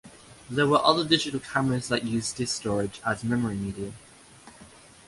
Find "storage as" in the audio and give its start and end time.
2.55-3.23